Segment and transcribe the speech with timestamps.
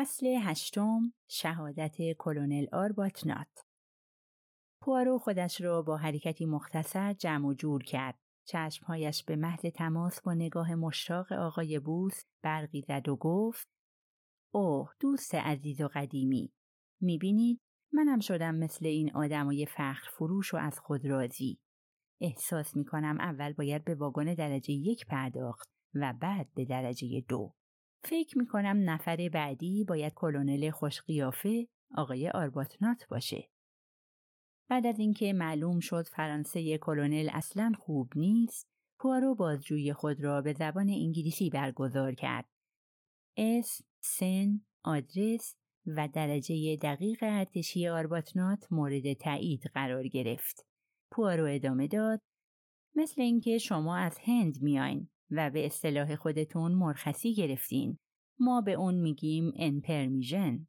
[0.00, 3.66] فصل هشتم شهادت کلونل آرباتنات
[4.82, 8.18] پوارو خودش را با حرکتی مختصر جمع و جور کرد.
[8.48, 13.68] چشمهایش به محض تماس با نگاه مشتاق آقای بوس برقی زد و گفت
[14.54, 16.52] اوه دوست عزیز و قدیمی
[17.00, 17.60] می‌بینید
[17.92, 21.60] منم شدم مثل این آدمای فخر فروش و از خود راضی.
[22.20, 27.54] احساس می‌کنم اول باید به واگن درجه یک پرداخت و بعد به درجه دو.
[28.04, 33.50] فکر می‌کنم نفر بعدی باید کلونل خوشقیافه آقای آرباتنات باشه.
[34.70, 40.52] بعد از اینکه معلوم شد فرانسه کلونل اصلا خوب نیست، پوارو بازجویی خود را به
[40.52, 42.48] زبان انگلیسی برگزار کرد.
[43.36, 45.56] اسم، سن، آدرس
[45.86, 50.66] و درجه دقیق ارتشی آرباتنات مورد تایید قرار گرفت.
[51.10, 52.20] پوارو ادامه داد
[52.94, 57.98] مثل اینکه شما از هند میاین و به اصطلاح خودتون مرخصی گرفتین.
[58.40, 60.66] ما به اون میگیم en permission.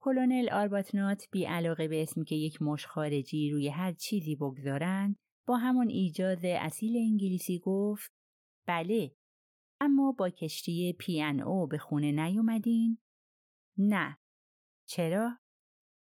[0.00, 5.16] کلونل آرباتنات بی علاقه به اسمی که یک مش خارجی روی هر چیزی بگذارند
[5.46, 8.12] با همون ایجاز اصیل انگلیسی گفت
[8.66, 9.12] بله
[9.80, 12.98] اما با کشتی P and O به خونه نیومدین؟
[13.78, 14.18] نه
[14.88, 15.38] چرا؟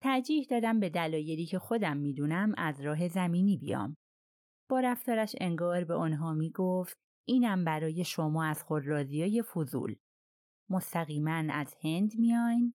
[0.03, 3.97] ترجیح دادم به دلایلی که خودم می‌دونم از راه زمینی بیام.
[4.69, 6.97] با رفتارش انگار به آنها می گفت
[7.31, 9.95] اینم برای شما از خودرازی فضول.
[10.69, 12.73] مستقیما از هند میاین؟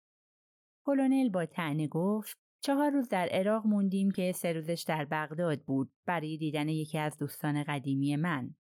[0.84, 5.92] کلونل با تعنه گفت چهار روز در عراق موندیم که سه روزش در بغداد بود
[6.06, 8.54] برای دیدن یکی از دوستان قدیمی من.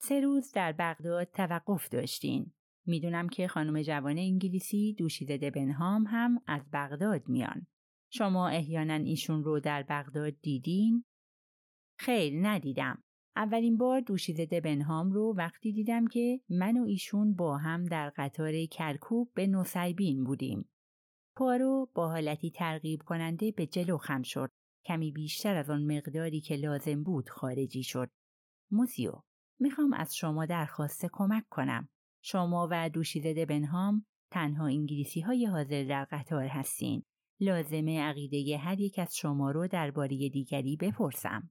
[0.00, 2.52] سه روز در بغداد توقف داشتین.
[2.86, 7.66] می‌دونم که خانم جوان انگلیسی دوشیزه بنهام هم از بغداد میان.
[8.12, 11.04] شما احیانا ایشون رو در بغداد دیدین؟
[11.98, 13.02] خیر ندیدم.
[13.38, 18.66] اولین بار دوشیزه بنهام رو وقتی دیدم که من و ایشون با هم در قطار
[18.66, 20.68] کرکوب به نوسیبین بودیم.
[21.36, 24.50] پارو با حالتی ترغیب کننده به جلو خم شد.
[24.84, 28.10] کمی بیشتر از آن مقداری که لازم بود خارجی شد.
[28.70, 29.12] موسیو
[29.60, 31.88] می‌خوام از شما درخواست کمک کنم.
[32.22, 37.02] شما و دوشیزه بنهام تنها انگلیسی های حاضر در قطار هستین.
[37.40, 41.50] لازمه عقیده هر یک از شما رو درباره دیگری بپرسم.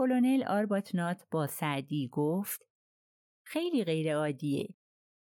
[0.00, 2.66] کلونل آرباتنات با سردی گفت
[3.44, 4.74] خیلی غیر عادیه.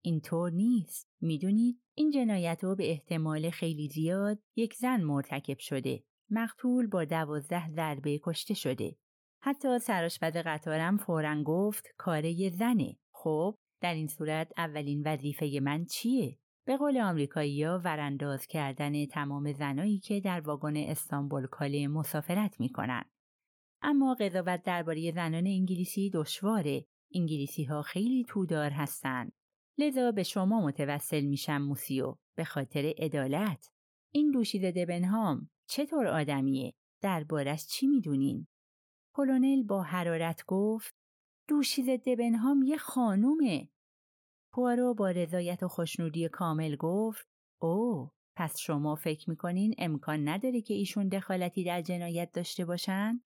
[0.02, 1.08] اینطور نیست.
[1.22, 6.04] می‌دونید این جنایت رو به احتمال خیلی زیاد یک زن مرتکب شده.
[6.30, 8.96] مقتول با دوازده ضربه کشته شده.
[9.42, 12.98] حتی سراشپز قطارم فورا گفت کاره زنه.
[13.12, 20.00] خب در این صورت اولین وظیفه من چیه؟ به قول آمریکایی‌ها ورانداز کردن تمام زنایی
[20.00, 23.04] که در واگن استانبول کاله مسافرت می‌کنن.
[23.82, 26.86] اما قضاوت درباره زنان انگلیسی دشواره.
[27.16, 29.32] انگلیسی ها خیلی تودار هستند.
[29.78, 33.70] لذا به شما متوسل میشم موسیو به خاطر عدالت.
[34.12, 38.48] این دوشیزه دبنهام چطور آدمیه؟ دربارش چی می‌دونین؟
[39.16, 40.96] کلونل با حرارت گفت
[41.48, 43.70] دوشیزه دبنهام یه خانومه.
[44.52, 47.28] پوارو با رضایت و خوشنودی کامل گفت
[47.62, 53.22] او پس شما فکر می‌کنین امکان نداره که ایشون دخالتی در جنایت داشته باشن؟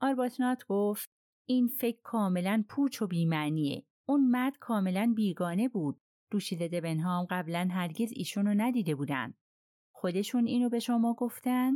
[0.00, 1.10] آرباتنات گفت
[1.48, 3.84] این فکر کاملا پوچ و بیمعنیه.
[4.08, 6.00] اون مرد کاملا بیگانه بود.
[6.30, 9.34] دوشیزه بنهام قبلا هرگز ایشون رو ندیده بودن.
[9.94, 11.72] خودشون اینو به شما گفتن؟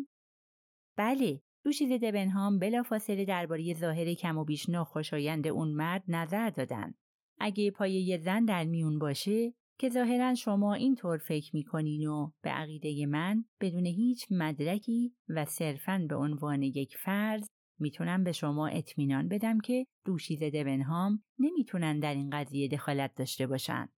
[0.97, 6.95] بله، دوشیزه بنهام بلافاصله درباره ظاهر کم و بیش ناخوشایند اون مرد نظر دادن.
[7.39, 12.51] اگه پای یه زن در میون باشه که ظاهرا شما اینطور فکر می‌کنین و به
[12.51, 17.49] عقیده من بدون هیچ مدرکی و صرفا به عنوان یک فرض
[17.79, 23.89] می‌تونم به شما اطمینان بدم که دوشیزه دبنهام نمی‌تونن در این قضیه دخالت داشته باشن.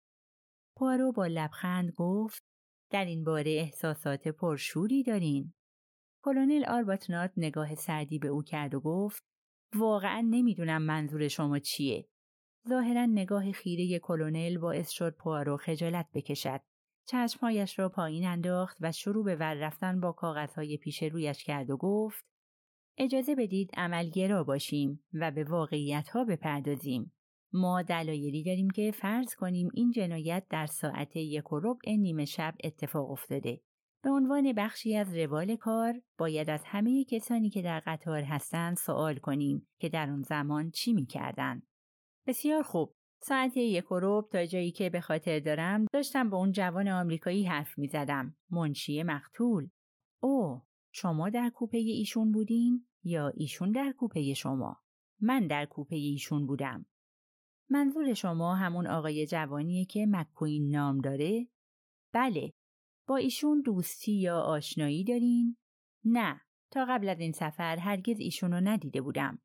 [0.76, 2.42] پارو با لبخند گفت
[2.90, 5.54] در این باره احساسات پرشوری دارین.
[6.24, 9.24] کلونل آرباتنات نگاه سردی به او کرد و گفت
[9.74, 12.08] واقعا نمی‌دونم منظور شما چیه.
[12.68, 16.60] ظاهرا نگاه خیره کلونل باعث شد پوارو خجالت بکشد.
[17.08, 21.76] چشمهایش را پایین انداخت و شروع به ور رفتن با کاغذهای پیش رویش کرد و
[21.76, 22.24] گفت
[22.98, 27.12] اجازه بدید عملگرا باشیم و به واقعیت ها بپردازیم.
[27.52, 32.54] ما دلایلی داریم که فرض کنیم این جنایت در ساعت یک و ربع نیمه شب
[32.64, 33.60] اتفاق افتاده.
[34.02, 39.16] به عنوان بخشی از روال کار باید از همه کسانی که در قطار هستند سوال
[39.16, 41.62] کنیم که در اون زمان چی می‌کردن.
[42.26, 42.94] بسیار خوب.
[43.22, 47.44] ساعت یک و ربع تا جایی که به خاطر دارم داشتم با اون جوان آمریکایی
[47.44, 48.36] حرف می زدم.
[48.50, 49.68] منشی مقتول.
[50.22, 50.62] او
[50.92, 54.82] شما در کوپه ایشون بودین یا ایشون در کوپه شما؟
[55.20, 56.86] من در کوپه ایشون بودم.
[57.70, 61.48] منظور شما همون آقای جوانیه که مکوین نام داره؟
[62.12, 62.52] بله.
[63.06, 65.56] با ایشون دوستی یا آشنایی دارین؟
[66.04, 69.38] نه تا قبل از این سفر هرگز ایشون رو ندیده بودم.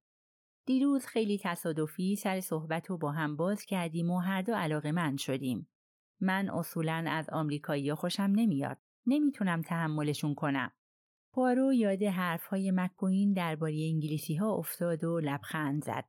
[0.65, 5.17] دیروز خیلی تصادفی سر صحبت رو با هم باز کردیم و هر دو علاقه من
[5.17, 5.69] شدیم.
[6.21, 8.77] من اصولا از آمریکایی خوشم نمیاد.
[9.05, 10.71] نمی‌تونم تحملشون کنم.
[11.33, 16.05] پارو یاد حرفهای مکوین درباره انگلیسی ها افتاد و لبخند زد.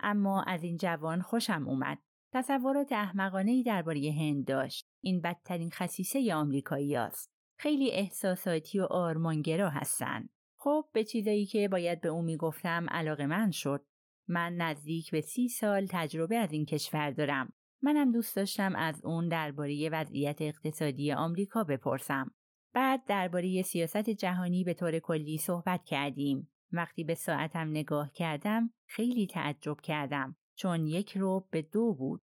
[0.00, 1.98] اما از این جوان خوشم اومد.
[2.32, 4.86] تصورات احمقانه درباره هند داشت.
[5.00, 7.30] این بدترین خصیصه آمریکایی است.
[7.58, 10.28] خیلی احساساتی و آرمانگرا هستن.
[10.56, 13.84] خب به چیزایی که باید به او می‌گفتم علاقه من شد.
[14.28, 17.52] من نزدیک به سی سال تجربه از این کشور دارم.
[17.82, 22.34] منم دوست داشتم از اون درباره وضعیت اقتصادی آمریکا بپرسم.
[22.74, 26.50] بعد درباره سیاست جهانی به طور کلی صحبت کردیم.
[26.72, 32.22] وقتی به ساعتم نگاه کردم خیلی تعجب کردم چون یک رو به دو بود.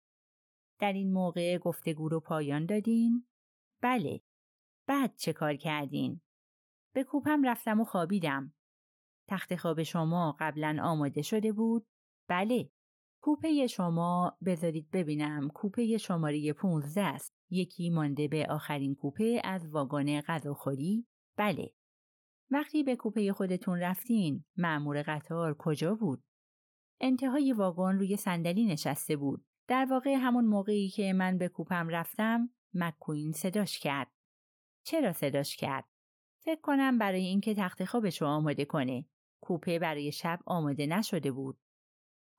[0.80, 3.28] در این موقع گفتگو رو پایان دادین؟
[3.82, 4.22] بله.
[4.88, 6.22] بعد چه کار کردین؟
[6.94, 8.54] به کوپم رفتم و خوابیدم.
[9.30, 11.88] تخت خواب شما قبلا آماده شده بود؟
[12.28, 12.70] بله.
[13.22, 17.37] کوپه شما بذارید ببینم کوپه شماره 15 است.
[17.50, 21.08] یکی مانده به آخرین کوپه از واگن غذاخوری؟
[21.38, 21.74] بله.
[22.52, 26.24] وقتی به کوپه خودتون رفتین، مأمور قطار کجا بود؟
[27.02, 29.46] انتهای واگن روی صندلی نشسته بود.
[29.68, 34.12] در واقع همون موقعی که من به کوپم رفتم، مکوین صداش کرد.
[34.84, 35.86] چرا صداش کرد؟
[36.44, 39.06] فکر کنم برای اینکه تخت خوابش رو آماده کنه.
[39.42, 41.60] کوپه برای شب آماده نشده بود.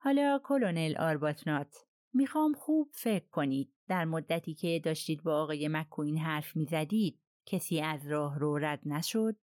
[0.01, 1.75] حالا کلونل آرباتنات
[2.13, 8.07] می‌خوام خوب فکر کنید در مدتی که داشتید با آقای مکوین حرف می‌زدید کسی از
[8.07, 9.35] راه رو رد نشد؟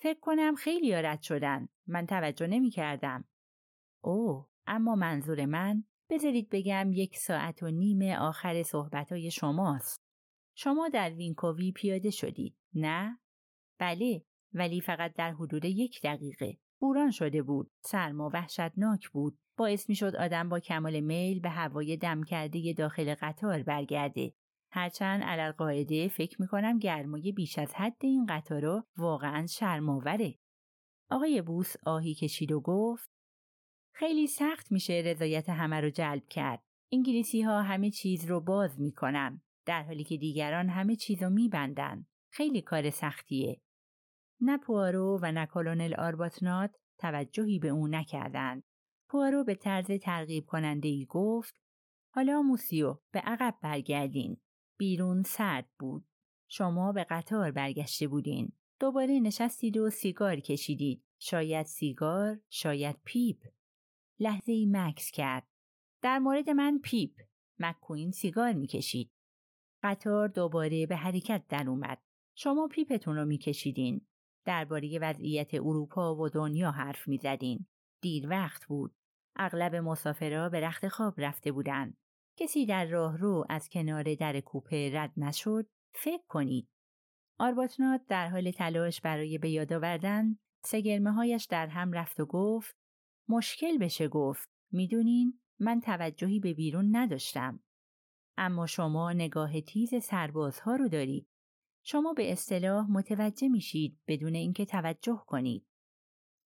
[0.00, 1.68] فکر کنم خیلی رد شدن.
[1.86, 3.24] من توجه نمی کردم.
[4.04, 10.02] اوه اما منظور من بذارید بگم یک ساعت و نیم آخر صحبتهای شماست.
[10.54, 13.18] شما در وینکووی پیاده شدید، نه؟
[13.78, 16.58] بله، ولی فقط در حدود یک دقیقه.
[16.80, 19.38] بوران شده بود، سرما وحشتناک بود.
[19.56, 24.32] باعث می شد آدم با کمال میل به هوای دم کرده داخل قطار برگرده.
[24.70, 30.34] هرچند علل قاعده فکر می کنم گرمای بیش از حد این قطارا واقعا شرماوره.
[31.10, 33.10] آقای بوس آهی کشید و گفت
[33.92, 36.62] خیلی سخت میشه رضایت همه رو جلب کرد.
[36.92, 42.06] انگلیسی ها همه چیز رو باز می‌کنن در حالی که دیگران همه چیز رو میبندن.
[42.30, 43.60] خیلی کار سختیه.
[44.40, 48.62] نه پوارو و نه کلونل آرباتنات توجهی به او نکردند.
[49.08, 51.60] پوارو به طرز ترغیب کننده ای گفت
[52.14, 54.36] حالا موسیو به عقب برگردین.
[54.78, 56.06] بیرون سرد بود.
[56.48, 58.52] شما به قطار برگشته بودین.
[58.80, 61.02] دوباره نشستید و سیگار کشیدید.
[61.18, 63.36] شاید سیگار، شاید پیپ.
[64.18, 65.46] لحظه ای مکث کرد.
[66.02, 67.20] در مورد من پیپ.
[67.58, 69.10] مکوین سیگار می‌کشید.
[69.82, 71.98] قطار دوباره به حرکت در اومد.
[72.34, 74.06] شما پیپتون رو میکشیدین.
[74.44, 77.66] درباره وضعیت اروپا و دنیا حرف می‌زدین.
[78.00, 78.94] دیر وقت بود.
[79.36, 81.96] اغلب مسافرها به رخت خواب رفته بودند.
[82.38, 86.68] کسی در راه رو از کنار در کوپه رد نشد فکر کنید.
[87.38, 92.76] آرباتنات در حال تلاش برای به یاد آوردن سگرمه هایش در هم رفت و گفت
[93.28, 97.60] مشکل بشه گفت می‌دونین من توجهی به بیرون نداشتم.
[98.36, 101.28] اما شما نگاه تیز سربازها رو دارید.
[101.82, 105.66] شما به اصطلاح متوجه میشید بدون اینکه توجه کنید.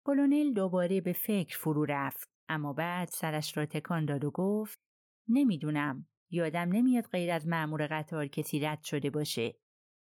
[0.05, 4.79] کلونل دوباره به فکر فرو رفت اما بعد سرش را تکان داد و گفت
[5.27, 9.55] نمی‌دونم یادم نمیاد غیر از معمور قطار کسی رد شده باشه.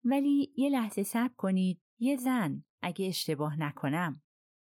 [0.05, 4.23] ولی یه لحظه صبر کنید یه زن اگه اشتباه نکنم.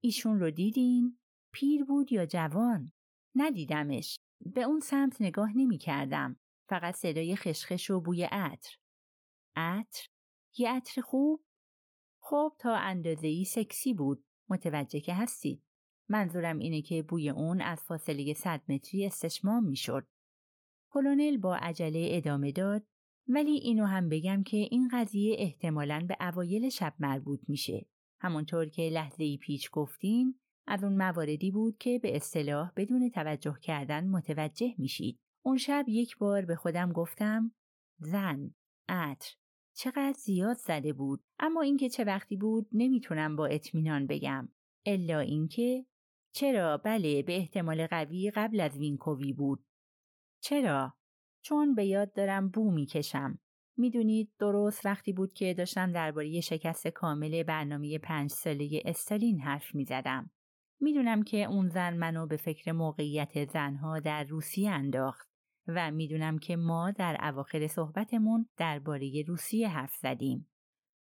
[0.01, 1.19] ایشون رو دیدین؟
[1.53, 2.93] پیر بود یا جوان؟
[3.35, 4.17] ندیدمش.
[4.41, 6.37] به اون سمت نگاه نمی کردم
[6.69, 8.77] فقط صدای خشخش و بوی عطر.
[9.57, 10.07] عطر؟
[10.59, 11.45] یه عطر خوب؟
[12.23, 14.25] خب تا اندازه ای سکسی بود.
[14.49, 15.63] متوجه که هستید
[16.09, 20.07] منظورم اینه که بوی اون از فاصله صد متری استشمام می‌شد
[20.91, 22.87] کلونل با عجله ادامه داد
[23.29, 27.87] ولی اینو هم بگم که این قضیه احتمالاً به اوایل شب مربوط میشه.
[28.21, 33.57] همونطور که لحظه ای پیش گفتین از اون مواردی بود که به اصطلاح بدون توجه
[33.63, 35.21] کردن متوجه میشید.
[35.45, 37.53] اون شب یک بار به خودم گفتم
[37.99, 38.55] زن،
[38.89, 39.35] عطر،
[39.79, 44.49] چقدر زیاد زده بود اما اینکه چه وقتی بود نمی‌تونم با اطمینان بگم.
[44.87, 45.87] الا اینکه
[46.33, 49.65] چرا بله به احتمال قوی قبل از وینکووی بود
[50.41, 50.95] چرا؟
[51.43, 53.39] چون به یاد دارم بو می‌کشم.
[53.77, 60.31] می‌دونید درست وقتی بود که داشتم درباره شکست کامل برنامه پنج ساله استالین حرف می‌زدم.
[60.81, 65.36] می‌دونم که اون زن منو به فکر موقعیت زنها در روسیه انداخت.
[65.69, 70.49] و می‌دونم که ما در اواخر صحبتمون درباره روسیه حرف زدیم.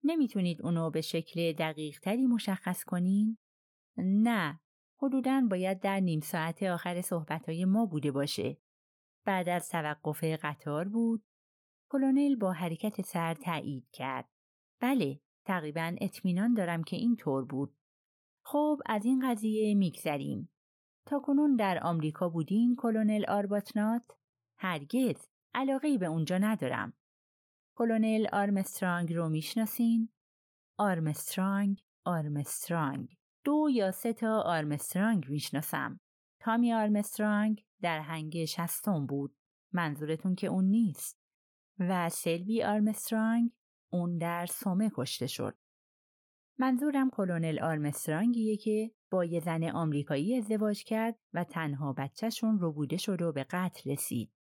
[0.05, 3.39] نمی‌تونید اونو به شکل دقیق تری مشخص کنین؟
[3.97, 4.61] نه،
[5.03, 8.59] حدوداً باید در نیم ساعت آخر صحبتهای ما بوده باشه.
[9.25, 11.25] بعد از توقف قطار بود.
[11.89, 14.29] کلونل با حرکت سر تایید کرد.
[14.81, 17.77] بله، تقریبا اطمینان دارم که این طور بود.
[18.45, 20.51] خب از این قضیه میگذریم.
[21.07, 24.03] تا کنون در آمریکا بودین کلونل آرباتنات؟
[24.59, 26.93] هرگز علاقه به اونجا ندارم.
[27.75, 30.09] کلونل آرمسترانگ رو می‌شناسین؟
[30.79, 33.17] آرمسترانگ، آرمسترانگ.
[33.45, 36.01] دو یا سه تا آرمسترانگ می‌شناسم.
[36.41, 39.37] تامی آرمسترانگ در هنگ شصتم بود.
[39.73, 41.19] منظورتون که اون نیست.
[41.79, 43.51] و سلبی آرمسترانگ
[43.93, 45.59] اون در سومه کشته شد.
[46.59, 52.97] منظورم کلونل آرمسترانگیه که با یه زن آمریکایی ازدواج کرد و تنها بچهشون رو بوده
[52.97, 54.33] شد و به قتل رسید.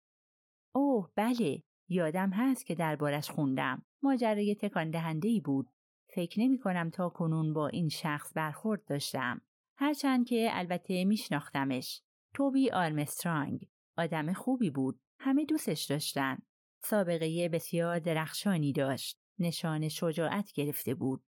[0.76, 3.82] اوه بله یادم هست که دربارش خوندم.
[4.02, 5.70] ماجرای تکان دهنده ای بود.
[6.14, 9.40] فکر نمی کنم تا کنون با این شخص برخورد داشتم.
[9.78, 12.02] هرچند که البته میشناختمش.
[12.34, 13.68] توبی آرمسترانگ.
[13.96, 15.00] آدم خوبی بود.
[15.18, 16.38] همه دوستش داشتن.
[16.82, 19.18] سابقه بسیار درخشانی داشت.
[19.38, 21.22] نشان شجاعت گرفته بود.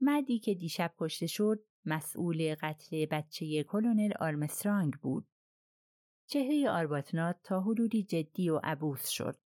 [0.00, 5.26] مردی که دیشب کشته شد مسئول قتل بچه کلونل آرمسترانگ بود.
[6.30, 9.38] چهره آرباتنات تا حدودی جدی و عبوس شد.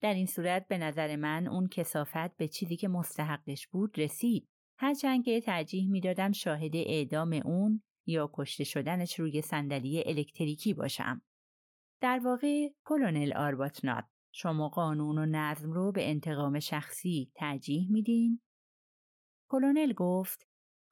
[0.00, 4.48] در این صورت به نظر من اون کسافت به چیزی که مستحقش بود رسید.
[4.78, 11.22] هرچند که ترجیح می‌دادم شاهد اعدام اون یا کشته شدنش روی صندلی الکتریکی باشم.
[12.00, 18.40] در واقع کلونل آرباتنات شما قانون و نظم رو به انتقام شخصی ترجیح میدین؟
[19.50, 20.46] کلونل گفت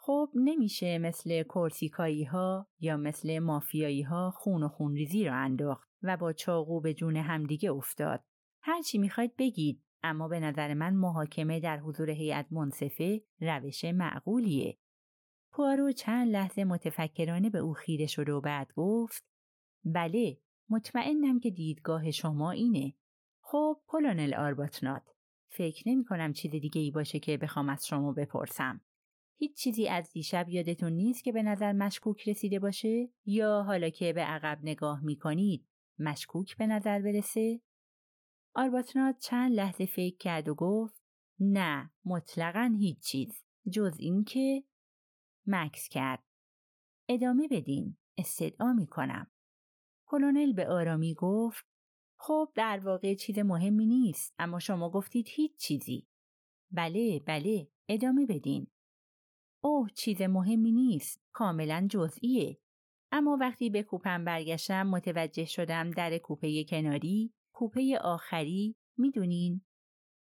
[0.06, 6.16] خب نمیشه مثل کورسیکایی ها یا مثل مافیایی ها خون و خونریزی را انداخت و
[6.16, 8.24] با چاقو به جون همدیگه افتاد.
[8.62, 14.78] هر چی می‌خواید بگید اما به نظر من محاکمه در حضور هیئت منصفه روش معقولیه.
[15.52, 19.24] پوارو چند لحظه متفکرانه به او خیره شد و بعد گفت
[19.84, 20.38] بله
[20.70, 22.94] مطمئنم که دیدگاه شما اینه.
[23.40, 25.02] خب کلونل آرباتنات
[25.48, 28.80] فکر نمی کنم چیز دیگه ای باشه که بخوام از شما بپرسم.
[29.38, 34.12] هیچ چیزی از دیشب یادتون نیست که به نظر مشکوک رسیده باشه یا حالا که
[34.12, 35.66] به عقب نگاه می کنید
[35.98, 37.60] مشکوک به نظر برسه؟
[38.54, 41.02] آرباتنات چند لحظه فکر کرد و گفت
[41.40, 44.64] نه مطلقا هیچ چیز جز اینکه
[45.46, 46.24] مکس کرد.
[47.08, 49.30] ادامه بدین استدعا می کنم.
[50.06, 51.66] کلونل به آرامی گفت
[52.18, 56.06] خب در واقع چیز مهمی نیست اما شما گفتید هیچ چیزی.
[56.70, 58.66] بله بله ادامه بدین.
[59.66, 62.58] اوه چیز مهمی نیست کاملا جزئیه.
[63.12, 69.60] اما وقتی به کوپم برگشتم متوجه شدم در کوپه کناری کوپه آخری می‌دونین؟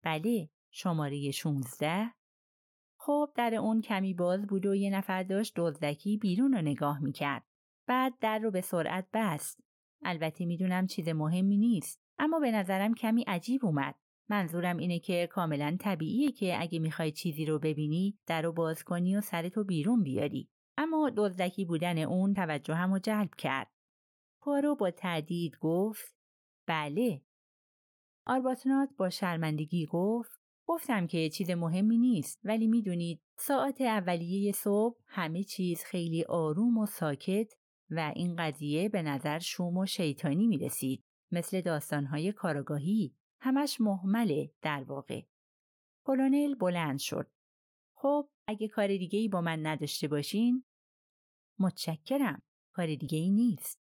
[0.03, 2.11] بله شماره 16
[2.97, 7.45] خب در اون کمی باز بود و یه نفر داشت دزدکی بیرون رو نگاه می‌کرد.
[7.87, 9.61] بعد در رو به سرعت بست.
[10.03, 13.95] البته می‌دونم چیز مهمی نیست اما به نظرم کمی عجیب اومد.
[14.29, 19.17] منظورم اینه که کاملا طبیعیه که اگه می‌خوای چیزی رو ببینی در رو باز کنی
[19.17, 20.49] و سرتو بیرون بیاری.
[20.77, 23.71] اما دزدکی بودن اون توجهم رو جلب کرد.
[24.41, 26.15] پارو با تردید گفت
[26.67, 27.23] بله.
[28.27, 30.31] آرباتنات با شرمندگی گفت
[30.67, 36.87] گفتم که چیز مهمی نیست ولی می‌دونید ساعت اولیه صبح همه چیز خیلی آروم و
[36.87, 37.53] ساکت
[37.91, 41.05] و این قضیه به نظر شوم و شیطانی می رسید.
[41.33, 45.23] مثل داستانهای کاراگاهی همش محمله در واقع.
[46.05, 47.31] کلونل بلند شد.
[47.95, 50.65] خب اگه کار دیگه ای با من نداشته باشین؟
[51.59, 52.43] متشکرم.
[52.73, 53.81] کار دیگه ای نیست.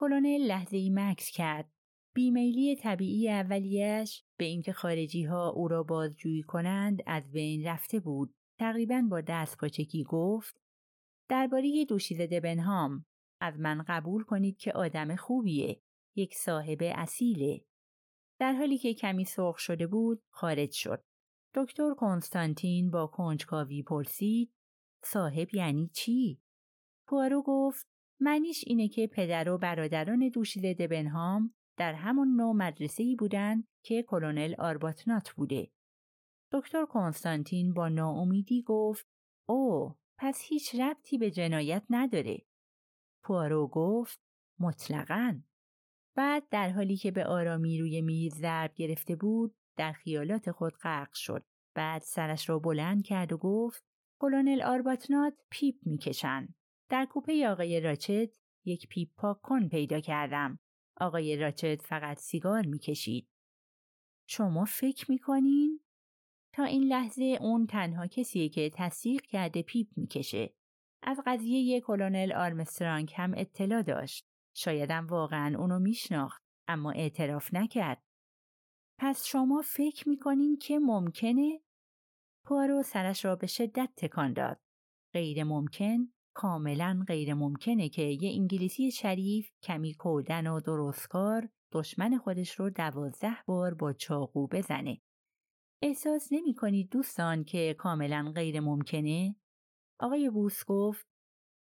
[0.00, 1.72] کلونل لحظه ای مکس کرد.
[2.14, 8.34] بیمیلی طبیعی اولیش به اینکه خارجی ها او را بازجویی کنند از بین رفته بود.
[8.58, 10.56] تقریبا با دست پاچکی گفت
[11.28, 13.06] درباره دوشیزه دبنهام
[13.40, 15.82] از من قبول کنید که آدم خوبیه.
[16.16, 17.64] یک صاحب اصیله.
[18.42, 21.04] در حالی که کمی سرخ شده بود خارج شد.
[21.54, 24.52] دکتر کنستانتین با کنجکاوی پرسید
[25.04, 26.40] صاحب یعنی چی؟
[27.06, 27.86] پوارو گفت
[28.20, 34.02] معنیش اینه که پدر و برادران دوشیزه دبنهام در همون نوع مدرسه ای بودن که
[34.02, 35.70] کلونل آرباتنات بوده.
[36.52, 39.06] دکتر کنستانتین با ناامیدی گفت
[39.48, 42.46] او پس هیچ ربطی به جنایت نداره.
[43.24, 44.20] پوارو گفت
[44.60, 45.42] مطلقاً.
[46.14, 51.12] بعد در حالی که به آرامی روی میز ضرب گرفته بود در خیالات خود غرق
[51.12, 51.44] شد.
[51.74, 53.84] بعد سرش را بلند کرد و گفت
[54.20, 56.48] کلونل آرباتنات پیپ می‌کشن.
[56.88, 60.58] در کوپه آقای راچت یک پیپ پاک کن پیدا کردم.
[60.96, 63.28] آقای راچت فقط سیگار می‌کشید.
[64.28, 65.80] شما فکر می‌کنین؟
[66.52, 70.54] تا این لحظه اون تنها کسیه که تصدیق کرده پیپ می‌کشه.
[71.02, 74.31] از قضیه کلونل آرمسترانگ هم اطلاع داشت.
[74.54, 78.02] شایدم واقعا اونو میشناخت اما اعتراف نکرد.
[78.98, 81.60] پس شما فکر می‌کنین که ممکنه؟
[82.44, 84.60] پوارو سرش را به شدت تکان داد.
[85.12, 92.54] غیر ممکن؟ کاملا غیر ممکنه که یه انگلیسی شریف کمی کودن و درستکار دشمن خودش
[92.54, 95.00] رو دوازده بار با چاقو بزنه.
[95.82, 99.36] احساس نمی کنید دوستان که کاملا غیر ممکنه؟
[100.00, 101.06] آقای بوس گفت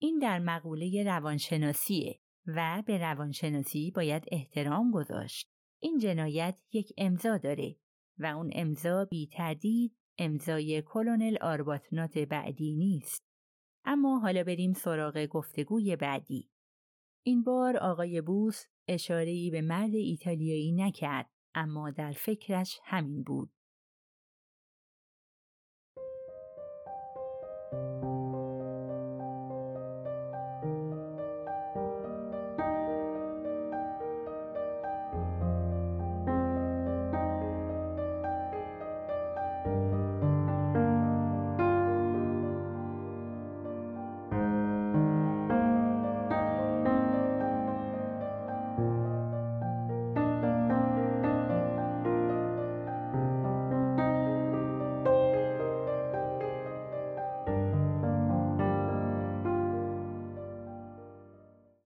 [0.03, 5.49] این در مقوله روانشناسیه و به روانشناسی باید احترام گذاشت.
[5.83, 7.77] این جنایت یک امضا داره
[8.19, 13.27] و اون امضا بی تردید امضای کلونل آرباتنات بعدی نیست.
[13.85, 16.51] اما حالا بریم سراغ گفتگوی بعدی.
[17.23, 23.51] این بار آقای بوس اشارهی به مرد ایتالیایی نکرد اما در فکرش همین بود.